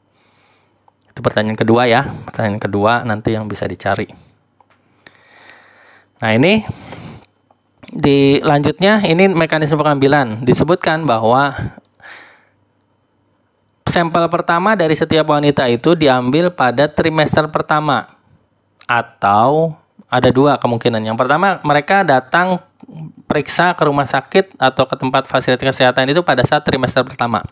[1.09, 2.05] Itu pertanyaan kedua ya.
[2.29, 4.05] Pertanyaan kedua nanti yang bisa dicari.
[6.21, 6.61] Nah, ini
[7.89, 11.73] di lanjutnya ini mekanisme pengambilan disebutkan bahwa
[13.89, 18.13] sampel pertama dari setiap wanita itu diambil pada trimester pertama
[18.85, 19.73] atau
[20.09, 21.05] ada dua kemungkinan.
[21.05, 22.65] Yang pertama, mereka datang
[23.29, 27.45] periksa ke rumah sakit atau ke tempat fasilitas kesehatan itu pada saat trimester pertama.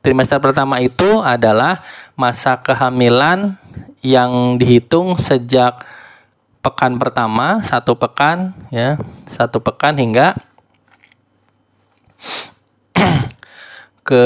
[0.00, 1.84] Trimester pertama itu adalah
[2.16, 3.60] masa kehamilan
[4.00, 5.84] yang dihitung sejak
[6.64, 8.96] pekan pertama, satu pekan, ya,
[9.28, 10.32] satu pekan hingga
[14.08, 14.24] ke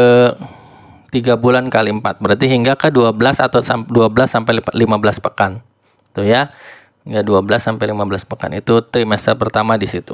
[1.11, 3.90] tiga bulan kali empat, berarti hingga ke 12 atau 12
[4.31, 4.87] sampai 15
[5.18, 5.62] pekan,
[6.14, 6.55] tuh ya
[7.09, 8.53] hingga 12 sampai 15 pekan.
[8.53, 10.12] Itu trimester pertama di situ.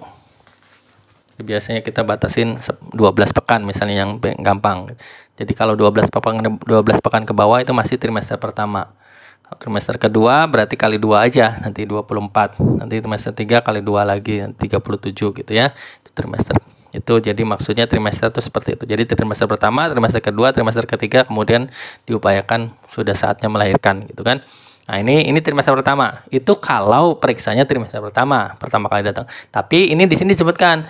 [1.34, 2.62] Biasanya kita batasin
[2.94, 2.94] 12
[3.34, 4.94] pekan misalnya yang gampang.
[5.34, 8.94] Jadi kalau 12 pekan 12 pekan ke bawah itu masih trimester pertama.
[9.42, 12.62] Kalau trimester kedua berarti kali dua aja nanti 24.
[12.78, 15.74] Nanti trimester 3 kali dua lagi 37 gitu ya.
[16.06, 16.54] Itu trimester
[16.94, 21.66] itu jadi maksudnya trimester itu seperti itu jadi trimester pertama trimester kedua trimester ketiga kemudian
[22.06, 24.46] diupayakan sudah saatnya melahirkan gitu kan
[24.84, 26.24] Nah ini ini trimester pertama.
[26.28, 29.24] Itu kalau periksanya trimester pertama, pertama kali datang.
[29.48, 30.84] Tapi ini di sini disebutkan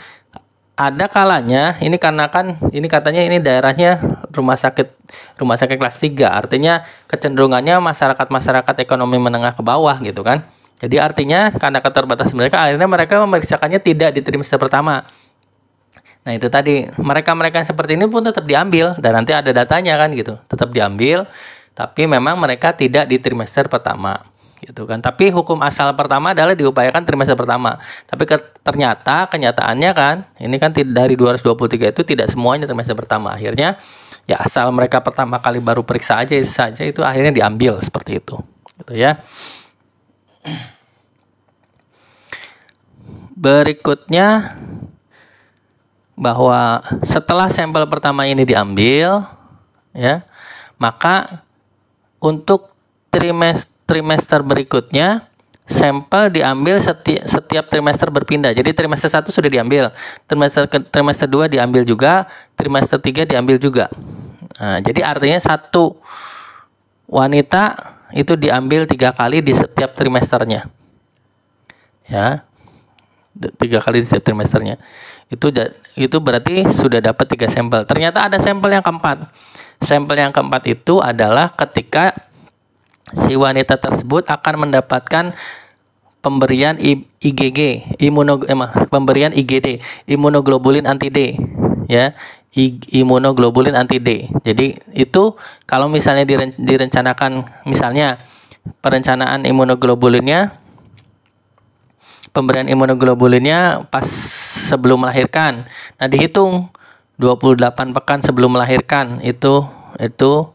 [0.75, 4.03] ada kalanya ini karena kan ini katanya ini daerahnya
[4.35, 4.91] rumah sakit
[5.39, 10.43] rumah sakit kelas 3 artinya kecenderungannya masyarakat-masyarakat ekonomi menengah ke bawah gitu kan.
[10.83, 15.07] Jadi artinya karena keterbatasan mereka akhirnya mereka memeriksakannya tidak di trimester pertama.
[16.25, 16.89] Nah itu tadi.
[16.89, 18.97] Mereka-mereka seperti ini pun tetap diambil.
[18.99, 20.41] Dan nanti ada datanya kan gitu.
[20.49, 21.29] Tetap diambil
[21.75, 24.35] tapi memang mereka tidak di trimester pertama
[24.65, 25.03] gitu kan.
[25.05, 27.77] Tapi hukum asal pertama adalah diupayakan trimester pertama.
[28.09, 33.37] Tapi ke, ternyata kenyataannya kan ini kan dari 223 itu tidak semuanya trimester pertama.
[33.37, 33.77] Akhirnya
[34.25, 38.41] ya asal mereka pertama kali baru periksa aja saja itu akhirnya diambil seperti itu.
[38.81, 39.21] Gitu ya.
[43.35, 44.57] Berikutnya
[46.15, 49.27] bahwa setelah sampel pertama ini diambil
[49.91, 50.23] ya,
[50.79, 51.44] maka
[52.19, 52.75] untuk
[53.11, 55.29] trimester, trimester berikutnya
[55.65, 58.53] sampel diambil setiap, setiap trimester berpindah.
[58.53, 59.93] Jadi trimester 1 sudah diambil,
[60.29, 63.89] trimester ke, trimester 2 diambil juga, trimester 3 diambil juga.
[64.61, 65.97] Nah, jadi artinya satu
[67.09, 70.69] wanita itu diambil tiga kali di setiap trimesternya.
[72.05, 72.45] Ya,
[73.57, 74.77] tiga kali di setiap trimesternya.
[75.33, 75.49] Itu
[75.97, 77.89] itu berarti sudah dapat tiga sampel.
[77.89, 79.33] Ternyata ada sampel yang keempat.
[79.85, 82.17] Sampel yang keempat itu adalah ketika
[83.13, 85.37] si wanita tersebut akan mendapatkan
[86.25, 88.57] pemberian IgG, imuno, eh,
[88.89, 91.37] pemberian IgD, imunoglobulin anti D,
[91.85, 92.17] ya,
[92.89, 94.33] imunoglobulin anti D.
[94.41, 95.37] Jadi itu
[95.69, 96.25] kalau misalnya
[96.57, 98.25] direncanakan, misalnya
[98.81, 100.57] perencanaan imunoglobulinnya,
[102.33, 104.09] pemberian imunoglobulinnya pas
[104.65, 105.69] sebelum melahirkan.
[106.01, 106.73] Nah dihitung
[107.21, 109.63] 28 pekan sebelum melahirkan itu
[109.99, 110.49] itu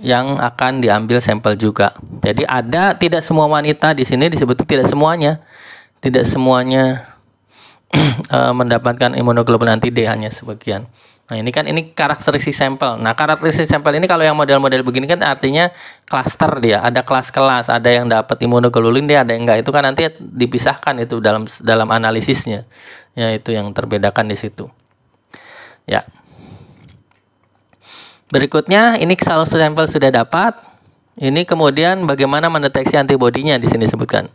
[0.00, 1.92] yang akan diambil sampel juga.
[2.24, 5.44] Jadi ada tidak semua wanita di sini disebut tidak semuanya.
[6.00, 7.12] Tidak semuanya
[8.36, 10.88] eh, mendapatkan imunoglobulin anti D hanya sebagian.
[11.30, 12.98] Nah, ini kan ini karakteristik sampel.
[12.98, 15.70] Nah, karakteristik sampel ini kalau yang model-model begini kan artinya
[16.02, 19.62] klaster dia, ada kelas-kelas, ada yang dapat imunoglobulin dia, ada yang enggak.
[19.62, 22.66] Itu kan nanti dipisahkan itu dalam dalam analisisnya.
[23.14, 24.74] Ya, itu yang terbedakan di situ.
[25.86, 26.02] Ya.
[28.30, 30.54] Berikutnya, ini kalau sampel sudah dapat,
[31.18, 34.30] ini kemudian bagaimana mendeteksi antibodinya di sini disebutkan.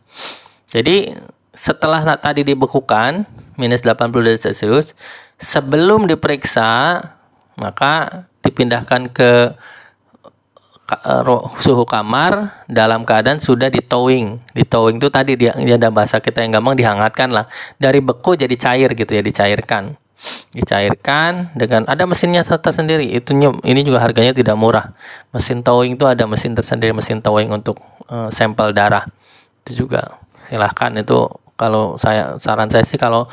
[0.68, 1.16] Jadi,
[1.56, 3.24] setelah tadi dibekukan,
[3.56, 4.92] minus 80 derajat Celcius,
[5.40, 7.00] sebelum diperiksa,
[7.56, 9.56] maka dipindahkan ke
[11.64, 14.38] suhu kamar dalam keadaan sudah di towing.
[14.54, 17.48] Di towing itu tadi dia ada bahasa kita yang gampang dihangatkan lah.
[17.80, 19.98] Dari beku jadi cair gitu ya, dicairkan
[20.56, 23.12] dicairkan dengan ada mesinnya tersendiri.
[23.12, 24.96] Itu ini juga harganya tidak murah.
[25.36, 29.06] Mesin towing itu ada mesin tersendiri mesin towing untuk uh, sampel darah.
[29.64, 30.94] Itu juga silahkan.
[30.96, 33.28] Itu kalau saya saran saya sih kalau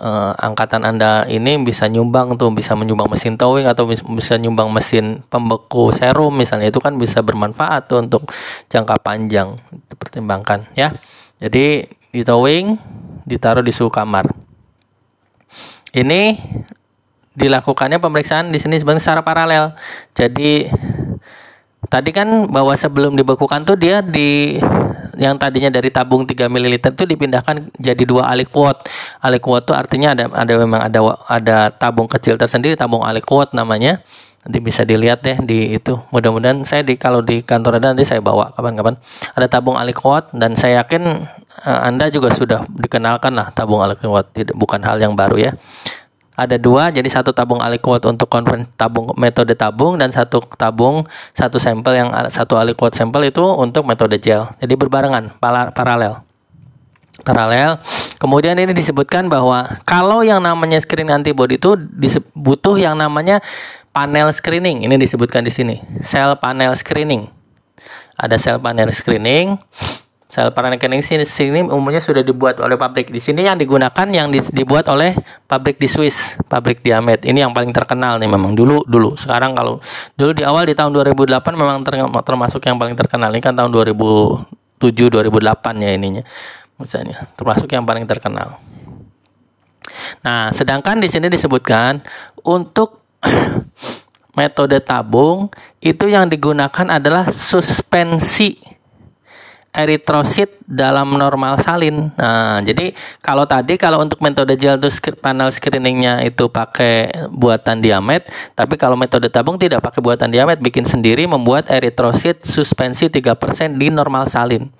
[0.00, 5.24] uh, angkatan anda ini bisa nyumbang tuh bisa menyumbang mesin towing atau bisa nyumbang mesin
[5.28, 8.28] pembeku serum misalnya itu kan bisa bermanfaat tuh untuk
[8.72, 9.56] jangka panjang.
[9.92, 10.94] Dipertimbangkan ya.
[11.36, 11.84] Jadi
[12.16, 12.80] di towing
[13.28, 14.45] ditaruh di suhu kamar
[15.92, 16.40] ini
[17.36, 19.76] dilakukannya pemeriksaan di sini sebenarnya secara paralel.
[20.16, 20.72] Jadi
[21.86, 24.58] tadi kan bahwa sebelum dibekukan tuh dia di
[25.16, 28.88] yang tadinya dari tabung 3 ml itu dipindahkan jadi dua aliquot.
[29.24, 34.04] Aliquot itu artinya ada ada memang ada ada tabung kecil tersendiri, tabung aliquot namanya.
[34.46, 35.98] Nanti bisa dilihat deh di itu.
[36.14, 38.94] Mudah-mudahan saya di kalau di kantor ada nanti saya bawa kapan-kapan.
[39.34, 41.26] Ada tabung aliquot dan saya yakin
[41.64, 45.52] Anda juga sudah dikenalkan lah tabung aliquot, bukan hal yang baru ya.
[46.36, 51.56] Ada dua jadi satu tabung aliquot untuk konven tabung metode tabung dan satu tabung satu
[51.56, 54.52] sampel yang satu aliquot sampel itu untuk metode gel.
[54.60, 56.20] Jadi berbarengan paralel.
[57.24, 57.80] Paralel.
[58.20, 61.72] Kemudian ini disebutkan bahwa kalau yang namanya screening antibody itu
[62.36, 63.40] butuh yang namanya
[63.96, 64.84] panel screening.
[64.84, 65.80] Ini disebutkan di sini.
[66.04, 67.32] Sel panel screening.
[68.20, 69.56] Ada sel panel screening
[70.26, 73.14] Sel rekening sini umumnya sudah dibuat oleh pabrik.
[73.14, 75.14] Di sini yang digunakan yang dibuat oleh
[75.46, 77.22] pabrik di Swiss, pabrik Diamet.
[77.22, 79.14] Ini yang paling terkenal nih memang dulu dulu.
[79.14, 79.78] Sekarang kalau
[80.18, 81.78] dulu di awal di tahun 2008 memang
[82.26, 83.30] termasuk yang paling terkenal.
[83.30, 86.22] Ini kan tahun 2007 2008 ya ininya.
[86.82, 88.58] Misalnya termasuk yang paling terkenal.
[90.26, 92.02] Nah, sedangkan di sini disebutkan
[92.42, 92.98] untuk
[94.38, 98.75] metode tabung itu yang digunakan adalah suspensi
[99.76, 102.08] eritrosit dalam normal salin.
[102.16, 104.88] Nah, jadi kalau tadi kalau untuk metode gel itu
[105.20, 108.24] panel screeningnya itu pakai buatan diamet,
[108.56, 113.92] tapi kalau metode tabung tidak pakai buatan diamet, bikin sendiri membuat eritrosit suspensi 3% di
[113.92, 114.72] normal salin.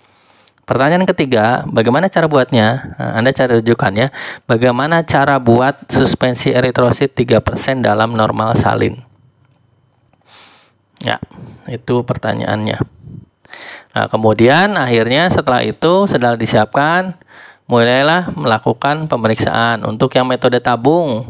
[0.66, 2.98] Pertanyaan ketiga, bagaimana cara buatnya?
[2.98, 4.10] Nah, Anda cari rujukannya.
[4.50, 8.98] Bagaimana cara buat suspensi eritrosit 3% dalam normal salin?
[11.04, 11.22] Ya,
[11.70, 12.95] itu pertanyaannya.
[13.96, 17.16] Nah, kemudian akhirnya setelah itu setelah disiapkan
[17.64, 21.24] mulailah melakukan pemeriksaan untuk yang metode tabung.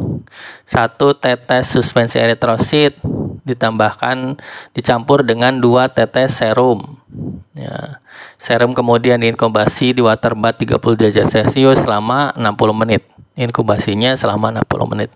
[0.66, 2.98] Satu tetes suspensi eritrosit
[3.46, 4.42] ditambahkan
[4.74, 6.98] dicampur dengan dua tetes serum.
[7.55, 8.02] Ya
[8.42, 13.07] serum kemudian diinkubasi di water bath 30 derajat celcius selama 60 menit.
[13.38, 15.14] Inkubasinya selama 60 menit.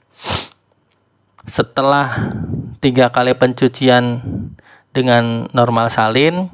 [1.51, 2.31] Setelah
[2.79, 4.23] tiga kali pencucian
[4.95, 6.47] dengan normal salin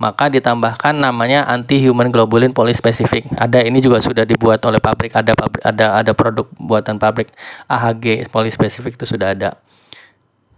[0.00, 3.28] maka ditambahkan namanya anti human globulin polispesifik.
[3.36, 7.28] Ada ini juga sudah dibuat oleh pabrik, ada pabrik, ada ada produk buatan pabrik
[7.68, 9.60] AHG polispesifik itu sudah ada.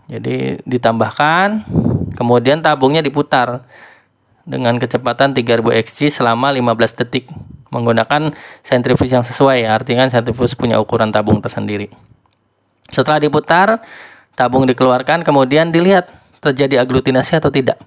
[0.07, 1.67] Jadi ditambahkan,
[2.15, 3.67] kemudian tabungnya diputar
[4.47, 5.59] dengan kecepatan 3000
[5.91, 7.27] xg selama 15 detik
[7.75, 8.31] menggunakan
[8.63, 9.67] sentrifuge yang sesuai.
[9.67, 11.91] Artinya sentrifuge punya ukuran tabung tersendiri.
[12.95, 13.83] Setelah diputar,
[14.39, 16.07] tabung dikeluarkan, kemudian dilihat
[16.39, 17.81] terjadi aglutinasi atau tidak.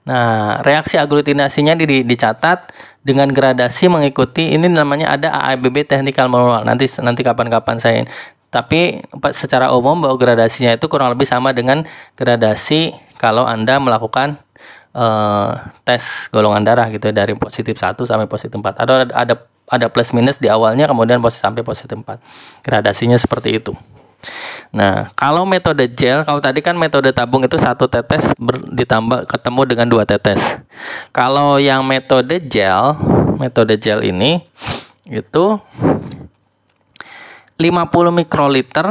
[0.00, 2.72] Nah, reaksi aglutinasinya di, dicatat
[3.04, 6.64] dengan gradasi mengikuti ini namanya ada AIBB technical manual.
[6.64, 8.04] Nanti nanti kapan-kapan saya
[8.50, 8.98] tapi
[9.30, 11.86] secara umum bahwa gradasinya itu kurang lebih sama dengan
[12.18, 14.42] gradasi kalau Anda melakukan
[14.90, 18.82] uh, tes golongan darah gitu dari positif 1 sampai positif 4.
[18.82, 19.34] Ada ada
[19.70, 22.66] ada plus minus di awalnya kemudian positif sampai positif 4.
[22.66, 23.70] Gradasinya seperti itu.
[24.70, 29.60] Nah, kalau metode gel, kalau tadi kan metode tabung itu satu tetes ber, ditambah ketemu
[29.66, 30.38] dengan dua tetes.
[31.10, 32.94] Kalau yang metode gel,
[33.40, 34.44] metode gel ini
[35.10, 35.58] itu
[37.60, 38.86] 50 mikroliter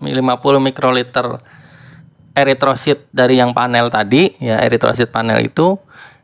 [0.00, 0.08] 50
[0.64, 1.26] mikroliter
[2.32, 5.76] eritrosit dari yang panel tadi, ya eritrosit panel itu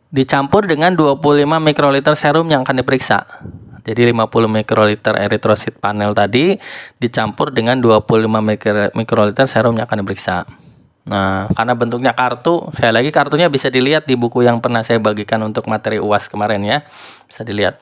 [0.09, 1.20] dicampur dengan 25
[1.61, 3.26] mikroliter serum yang akan diperiksa.
[3.87, 6.59] Jadi 50 mikroliter eritrosit panel tadi
[6.99, 8.27] dicampur dengan 25
[8.99, 10.42] mikroliter serum yang akan diperiksa.
[11.07, 15.38] Nah, karena bentuknya kartu, saya lagi kartunya bisa dilihat di buku yang pernah saya bagikan
[15.46, 16.83] untuk materi UAS kemarin ya.
[17.31, 17.79] Bisa dilihat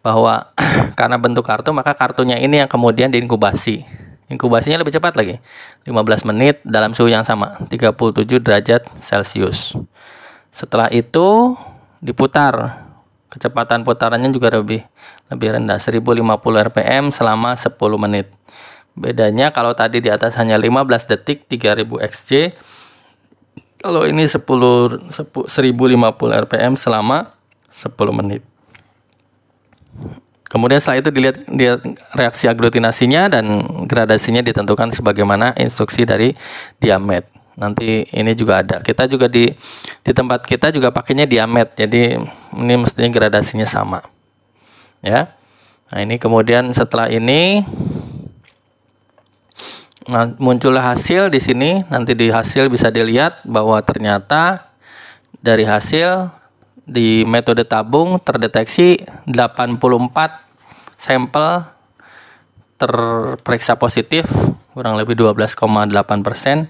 [0.00, 0.48] bahwa
[0.98, 3.84] karena bentuk kartu maka kartunya ini yang kemudian diinkubasi.
[4.32, 5.44] Inkubasinya lebih cepat lagi.
[5.84, 9.76] 15 menit dalam suhu yang sama, 37 derajat Celcius.
[10.48, 11.52] Setelah itu
[12.00, 12.81] diputar
[13.32, 14.84] Kecepatan putarannya juga lebih
[15.32, 18.28] lebih rendah 1050 rpm selama 10 menit.
[18.92, 21.80] Bedanya kalau tadi di atas hanya 15 detik 3000
[22.12, 22.30] xj.
[23.80, 27.32] Kalau ini 10, 10 1050 rpm selama
[27.72, 28.44] 10 menit.
[30.52, 31.80] Kemudian setelah itu dilihat, dilihat
[32.12, 36.36] reaksi aglutinasinya dan gradasinya ditentukan sebagaimana instruksi dari
[36.76, 38.80] diamet nanti ini juga ada.
[38.80, 39.48] Kita juga di
[40.02, 41.76] di tempat kita juga pakainya diamet.
[41.76, 42.16] Jadi
[42.56, 44.00] ini mestinya gradasinya sama.
[45.04, 45.34] Ya.
[45.92, 47.66] Nah ini kemudian setelah ini
[50.08, 51.84] nah, muncullah hasil di sini.
[51.88, 54.72] Nanti di hasil bisa dilihat bahwa ternyata
[55.42, 56.30] dari hasil
[56.82, 59.78] di metode tabung terdeteksi 84
[60.98, 61.62] sampel
[62.78, 64.26] terperiksa positif
[64.74, 66.66] kurang lebih 12,8 persen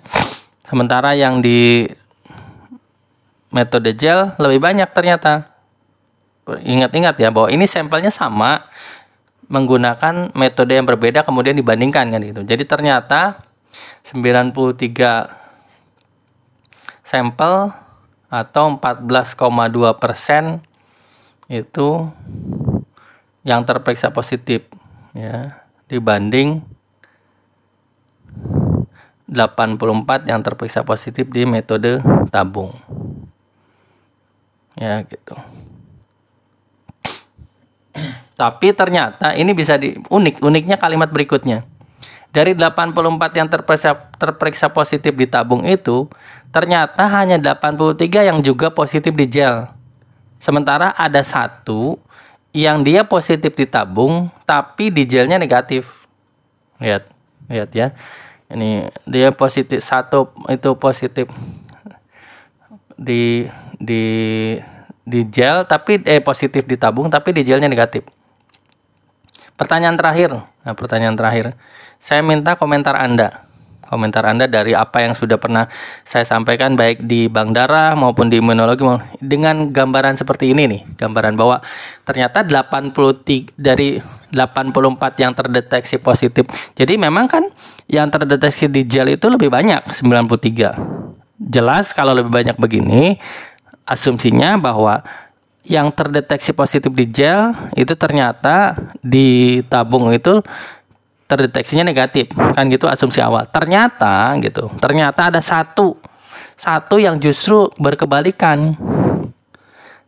[0.73, 1.85] Sementara yang di
[3.53, 5.53] metode gel lebih banyak ternyata.
[6.49, 8.73] Ingat-ingat ya bahwa ini sampelnya sama
[9.53, 12.41] menggunakan metode yang berbeda kemudian dibandingkan kan gitu.
[12.41, 13.45] Jadi ternyata
[14.09, 15.29] 93
[17.05, 17.69] sampel
[18.33, 20.65] atau 14,2 persen
[21.53, 22.09] itu
[23.45, 24.65] yang terperiksa positif
[25.13, 25.61] ya
[25.93, 26.65] dibanding
[29.33, 32.77] 84 yang terperiksa positif di metode tabung.
[34.77, 35.37] Ya, gitu.
[38.37, 41.65] Tapi ternyata ini bisa di unik, uniknya kalimat berikutnya.
[42.33, 46.09] Dari 84 yang terperiksa, terperiksa positif di tabung itu,
[46.49, 49.69] ternyata hanya 83 yang juga positif di gel.
[50.41, 52.01] Sementara ada satu
[52.57, 55.93] yang dia positif di tabung, tapi di gelnya negatif.
[56.81, 57.05] Lihat,
[57.53, 57.93] lihat ya
[58.53, 61.27] ini dia positif satu itu positif
[62.95, 63.49] di
[63.81, 64.05] di
[65.03, 68.07] di gel tapi eh positif di tabung tapi di gelnya negatif.
[69.59, 70.31] Pertanyaan terakhir.
[70.33, 71.55] Nah, pertanyaan terakhir.
[72.03, 73.52] Saya minta komentar Anda
[73.93, 75.69] komentar Anda dari apa yang sudah pernah
[76.09, 78.81] saya sampaikan baik di bank darah maupun di imunologi
[79.21, 81.61] dengan gambaran seperti ini nih, gambaran bahwa
[82.09, 84.01] ternyata 83 dari
[84.33, 86.49] 84 yang terdeteksi positif.
[86.73, 87.45] Jadi memang kan
[87.85, 91.53] yang terdeteksi di gel itu lebih banyak 93.
[91.53, 93.21] Jelas kalau lebih banyak begini
[93.85, 95.05] asumsinya bahwa
[95.63, 100.43] yang terdeteksi positif di gel itu ternyata di tabung itu
[101.33, 102.29] terdeteksinya negatif.
[102.37, 103.49] Kan gitu asumsi awal.
[103.49, 104.69] Ternyata gitu.
[104.77, 105.97] Ternyata ada satu.
[106.61, 108.77] Satu yang justru berkebalikan.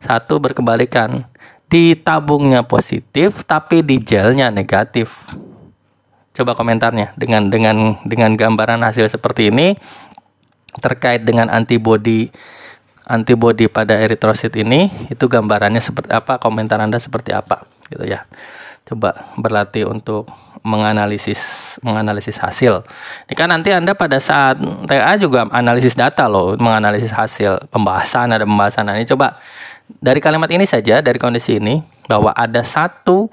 [0.05, 1.25] Satu berkebalikan.
[1.65, 5.09] Di tabungnya positif tapi di gelnya negatif.
[6.37, 7.17] Coba komentarnya.
[7.17, 9.81] Dengan dengan dengan gambaran hasil seperti ini
[10.77, 12.29] terkait dengan antibody
[13.07, 17.65] antibody pada eritrosit ini itu gambarannya seperti apa komentar anda seperti apa?
[17.89, 18.29] Gitu ya
[18.85, 20.29] coba berlatih untuk
[20.65, 21.41] menganalisis
[21.81, 22.85] menganalisis hasil.
[23.29, 28.45] Ini kan nanti Anda pada saat TA juga analisis data loh, menganalisis hasil pembahasan ada
[28.45, 28.89] pembahasan.
[28.89, 29.41] Nah, ini coba
[30.01, 33.29] dari kalimat ini saja dari kondisi ini bahwa ada satu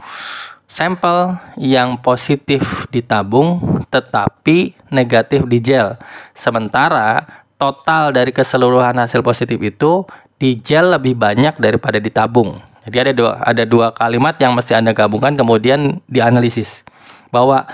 [0.72, 6.00] sampel yang positif ditabung tetapi negatif di gel.
[6.32, 7.28] Sementara
[7.60, 10.08] total dari keseluruhan hasil positif itu
[10.40, 12.71] di gel lebih banyak daripada ditabung.
[12.82, 16.82] Jadi ada dua ada dua kalimat yang mesti Anda gabungkan kemudian dianalisis
[17.30, 17.70] bahwa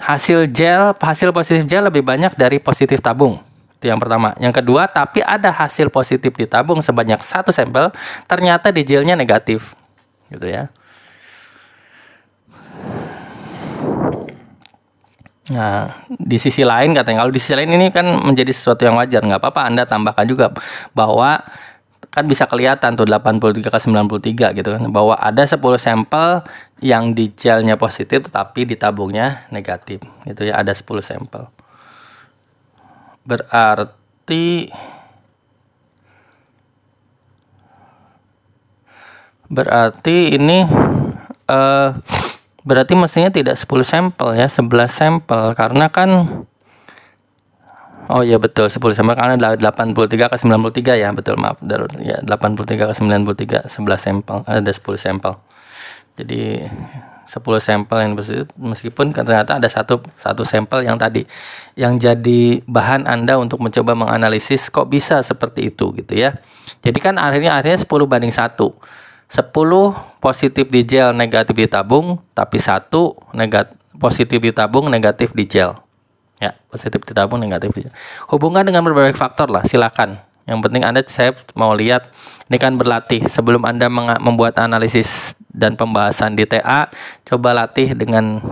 [0.00, 3.38] hasil gel hasil positif gel lebih banyak dari positif tabung.
[3.78, 4.32] Itu yang pertama.
[4.40, 7.92] Yang kedua, tapi ada hasil positif di tabung sebanyak satu sampel,
[8.24, 9.76] ternyata di gelnya negatif.
[10.32, 10.72] Gitu ya.
[15.52, 19.20] Nah, di sisi lain katanya kalau di sisi lain ini kan menjadi sesuatu yang wajar,
[19.20, 20.48] nggak apa-apa Anda tambahkan juga
[20.96, 21.44] bahwa
[22.14, 24.82] kan bisa kelihatan tuh 83 ke 93 gitu kan.
[24.94, 26.46] Bahwa ada 10 sampel
[26.78, 31.50] yang di gelnya positif tetapi di tabungnya negatif itu ya ada 10 sampel.
[33.26, 34.70] Berarti
[39.50, 40.64] berarti ini
[41.50, 41.88] uh,
[42.64, 45.42] berarti mestinya tidak 10 sampel ya 11 sampel.
[45.58, 46.10] Karena kan
[48.04, 51.56] Oh iya betul 10 sampel karena 83 ke 93 ya betul maaf
[52.04, 55.32] ya 83 ke 93 11 sampel ada 10 sampel.
[56.20, 56.68] Jadi
[57.24, 58.12] 10 sampel yang
[58.60, 61.24] meskipun ternyata ada satu satu sampel yang tadi
[61.80, 66.36] yang jadi bahan Anda untuk mencoba menganalisis kok bisa seperti itu gitu ya.
[66.84, 68.52] Jadi kan akhirnya akhirnya 10 banding 1.
[69.32, 75.48] 10 positif di gel negatif di tabung tapi satu negatif positif di tabung negatif di
[75.48, 75.83] gel
[76.42, 77.70] Ya, positif ditabung negatif.
[78.26, 80.18] Hubungan dengan berbagai faktor lah, silakan.
[80.44, 82.12] Yang penting Anda saya mau lihat
[82.52, 83.24] ini kan berlatih.
[83.32, 83.88] Sebelum Anda
[84.20, 86.92] membuat analisis dan pembahasan di TA,
[87.24, 88.44] coba latih dengan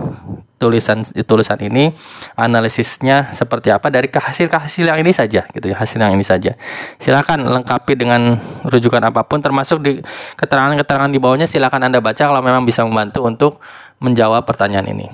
[0.57, 1.93] tulisan tulisan ini.
[2.33, 3.93] Analisisnya seperti apa?
[3.93, 6.57] Dari hasil hasil yang ini saja gitu ya hasil yang ini saja.
[6.97, 9.99] Silakan lengkapi dengan rujukan apa pun termasuk di
[10.39, 13.61] keterangan-keterangan di bawahnya silakan anda baca kalau memang bisa membantu untuk
[14.01, 15.11] menjawab pertanyaan ini.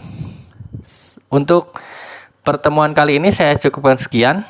[1.34, 1.76] Untuk
[2.44, 4.46] pertemuan kali ini saya cukupkan sekian.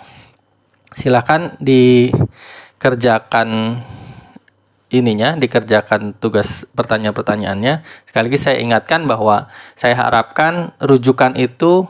[0.97, 3.49] Silahkan dikerjakan
[4.89, 7.85] ininya, dikerjakan tugas pertanyaan-pertanyaannya.
[8.09, 11.85] Sekali lagi saya ingatkan bahwa saya harapkan rujukan itu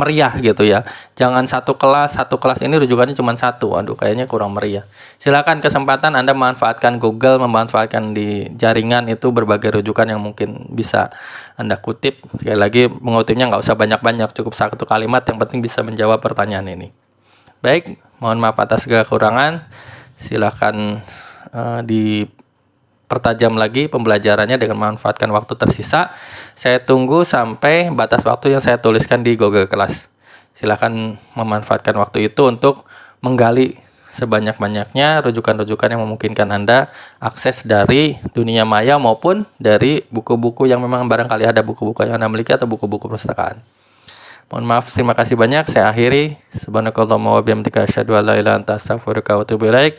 [0.00, 0.88] meriah gitu ya.
[1.12, 3.76] Jangan satu kelas, satu kelas ini rujukannya cuma satu.
[3.76, 4.88] Aduh, kayaknya kurang meriah.
[5.20, 11.12] Silakan kesempatan Anda memanfaatkan Google, memanfaatkan di jaringan itu berbagai rujukan yang mungkin bisa
[11.60, 12.24] Anda kutip.
[12.40, 16.88] Sekali lagi, mengutipnya nggak usah banyak-banyak, cukup satu kalimat yang penting bisa menjawab pertanyaan ini.
[17.60, 19.68] Baik, mohon maaf atas segala kekurangan.
[20.16, 21.04] Silahkan
[21.52, 21.84] uh,
[23.10, 26.14] dipertajam lagi pembelajarannya dengan memanfaatkan waktu tersisa.
[26.54, 30.06] Saya tunggu sampai batas waktu yang saya tuliskan di Google Class.
[30.54, 32.86] Silahkan memanfaatkan waktu itu untuk
[33.18, 33.82] menggali
[34.14, 41.50] sebanyak-banyaknya rujukan-rujukan yang memungkinkan Anda akses dari dunia maya maupun dari buku-buku yang memang barangkali
[41.50, 43.58] ada buku-buku yang Anda miliki atau buku-buku perpustakaan.
[44.54, 45.66] Mohon maaf, terima kasih banyak.
[45.66, 46.38] Saya akhiri.
[46.62, 49.98] Subhanakallahumma wa bihamdika asyhadu an la ilaha illa anta astaghfiruka wa atubu ilaik.